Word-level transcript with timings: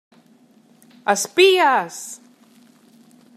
Espies! 1.13 1.99